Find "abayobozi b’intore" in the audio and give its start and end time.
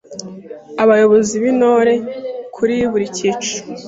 0.83-1.93